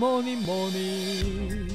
[0.00, 1.68] morning, morning.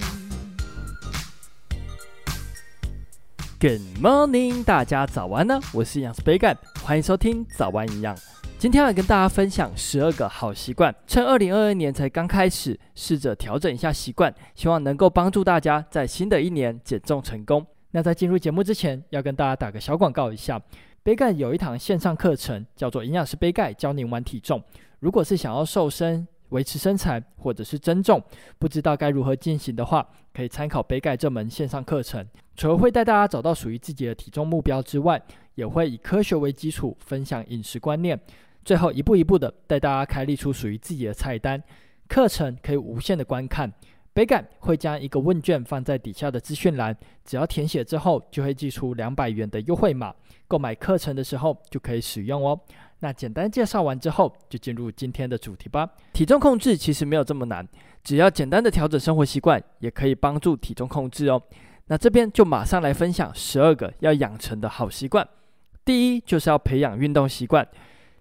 [3.59, 5.59] Good morning，大家早安呢！
[5.71, 8.17] 我是营养师杯盖，欢迎收听早安营养。
[8.57, 17.63] 今天要跟大家分享十二个好习惯，趁二零二二年才刚开始，试着调整一下习惯，希望能够帮助大家在新的一年减重成功。
[17.91, 20.59] 那在进入节目之前，要跟大家打个小广告一下，
[21.03, 24.59] 杯盖有一堂线上课程，叫做《营养师杯盖教您玩体重》。
[24.99, 28.21] 如果是想要瘦身、维持身材或者是增重，
[28.59, 32.25] 不知道该如何进行的话，可以参考杯盖这门线上课程。
[32.55, 35.21] 除了会带大家找到属于自己的体重目标之外，
[35.55, 38.19] 也会以科学为基础，分享饮食观念，
[38.63, 41.61] 最后一步一步的带大家开立出属于自己的菜单。
[42.07, 43.71] 课程可以无限的观看。
[44.13, 50.15] 杯盖会将一个问卷放在底下的资讯栏，只要填写之后，就会寄出两百元的优惠码，
[50.47, 52.57] 购买课程的时候就可以使用哦。
[52.99, 55.87] 那简单介绍完之后，就进入今天的主题吧。
[56.13, 57.67] 体重控制其实没有这么难，
[58.03, 61.41] 只要简单的调整生活习惯，也可以帮助体重控制哦。
[61.87, 65.27] 那这边就马上来分享十二个要养成的好习惯。
[65.83, 67.67] 第一就是要培养运动习惯，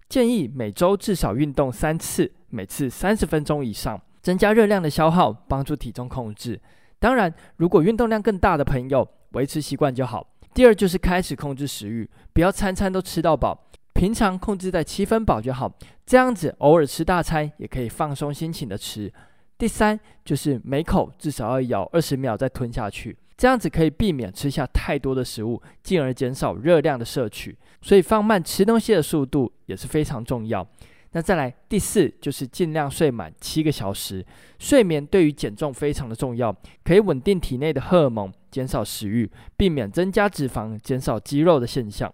[0.08, 6.60] 建议每周至少运动三次，每次三十分钟以上，增加热量的消耗，帮助体重控制。
[6.98, 10.26] 当然，如果运动量更大的朋友，维持习惯就好。
[10.52, 13.63] 第二就是开始控制食欲，不要餐餐都吃到饱。
[13.94, 15.72] 平常控制在七分饱就好，
[16.04, 19.10] 这样子偶尔吃大餐也可以放松心情的吃。
[19.56, 27.56] 第三就是每口至少要咬二十秒再吞下去，这样子可以避免吃下太多的食物，进而减少热量的摄取。
[27.80, 30.66] 所以放慢吃东西的速度也是非常重要。
[31.12, 34.26] 那再来第四就是尽量睡满七个小时，
[34.58, 42.12] 睡眠对于减重非常的重要，可以稳定体内的荷尔蒙，减少食欲，避免增加脂肪，减少肌肉的现象。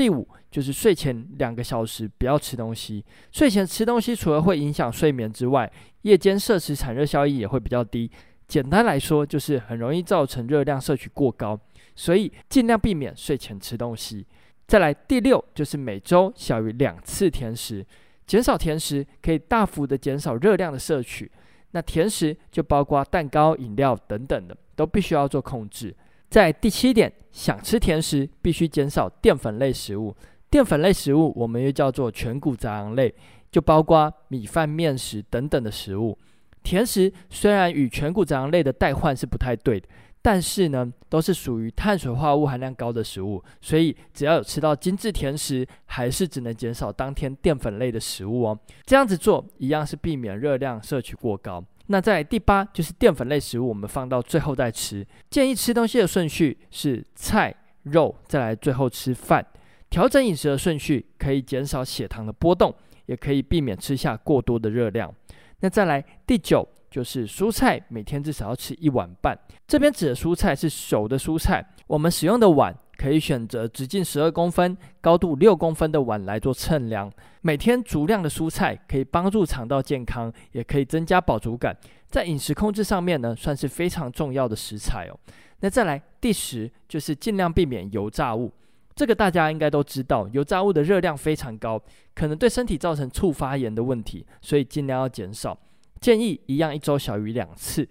[0.00, 3.04] 第五就是睡前两个小时不要吃东西。
[3.32, 5.70] 睡前吃东西除了会影响睡眠之外，
[6.00, 8.10] 夜间摄食产热效益也会比较低。
[8.48, 11.60] 简单来说，就是很容易造成热量摄取过高，
[11.94, 14.26] 所以尽量避免睡前吃东西。
[14.66, 17.84] 再来第六就是每周小于两次甜食，
[18.26, 21.30] 减少甜食可以大幅的减少热量的摄取。
[21.72, 25.94] 那甜食就包括蛋糕、饮料等等的，都必须要做控制。
[26.30, 30.14] 在第七点，想吃甜食必须减少淀粉类食物。
[30.48, 33.12] 淀粉类食物我们又叫做全谷杂粮类，
[33.50, 36.16] 就包括米饭、面食等等的食物。
[36.62, 39.88] 甜食虽然与全谷杂粮类的代换是不太对的，
[40.22, 48.58] 但是呢，都是属于碳水化合物含量高的食物，所以只要有吃到精致甜食，还是只能减少当天淀粉类的食物哦。
[48.84, 51.64] 这样子做一样是避免热量摄取过高。
[51.92, 55.04] 那在第八就是淀粉类食物，我们放到最后再吃。
[55.28, 57.52] 建议吃东西的顺序是菜、
[57.82, 59.44] 肉，再来最后吃饭。
[59.90, 62.72] 调整饮食的顺序可以减少血糖的波动，
[63.06, 65.12] 也可以避免吃下过多的热量。
[65.58, 69.36] 那再来第九就是蔬菜，每天至少要吃一碗半。
[69.66, 72.72] 这边指的蔬菜是熟的蔬菜，我们使用的碗。
[73.00, 77.10] 可以选择直径十二公分、高度六公分的碗来做称量。
[77.40, 81.74] 每天足量的蔬菜可以帮助肠道健康，也可以增加饱足感。
[82.10, 85.18] 在饮食控制上面呢，算是非常重要的食材哦。
[85.60, 88.52] 那再来第十就是尽量避免油炸物。
[88.94, 91.82] 这个大家应该都知道，油炸物的热量非常高，
[92.14, 95.58] 可能对身体造成促发炎的问题，所以尽量要减少。
[96.02, 97.88] 建议一样一周小于两次。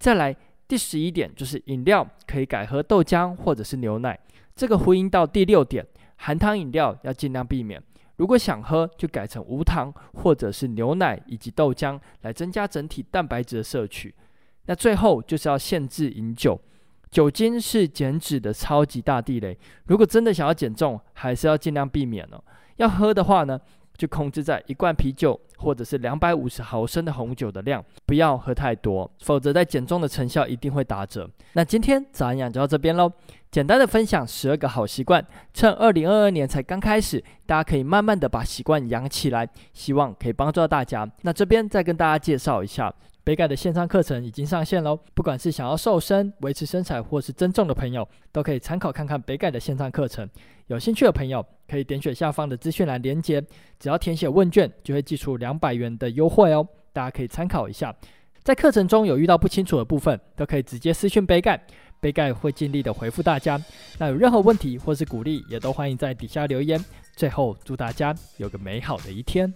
[0.00, 0.34] 再来
[0.70, 4.16] 第十一点就是饮料可以改喝豆浆或者是牛奶。
[4.54, 7.82] 这个呼应到第六点，含糖饮料要尽量避免。
[8.18, 14.14] 如果想喝，就改成无糖或者是牛奶以及豆浆，来增加整体蛋白质的摄取。
[14.66, 16.60] 那最后就是要限制饮酒，
[17.10, 19.58] 酒精是减脂的超级大地雷。
[19.86, 22.40] 如果真的想要减重，还是要尽量避免哦。
[22.76, 23.60] 要喝的话呢，
[24.00, 31.28] 就控制在一罐啤酒或者是两百五十毫升的红酒的量，不要喝太多，否则在减重的成效一定会打折。
[31.52, 33.12] 那今天早安养就到这边喽，
[33.50, 35.22] 简单的分享十二个好习惯，
[35.52, 41.06] 趁二零二二年才刚开始，大家可以慢慢的把习惯养起来，希望可以帮助到大家。
[41.20, 42.90] 那这边再跟大家介绍一下。
[43.30, 50.28] 杯盖的线上课程已经上线喽，不管是想要瘦身、维持身材或是增重的朋友，都可以参考看看杯盖的线上课程。
[50.66, 53.40] 有兴趣的朋友可以点选下方的资讯栏连接，
[53.78, 56.66] 只要填写问卷，就会寄出两百元的优惠哦。
[56.92, 57.94] 大家可以参考一下。
[58.42, 61.64] 在课程中有遇到不清楚的部分，都可以直接私讯杯盖，
[62.00, 63.62] 杯盖会尽力的回复大家。
[64.00, 66.84] 那有任何问题或是鼓励，也都欢迎在底下留言。
[67.14, 69.48] 最后，祝大家有个美好的一天。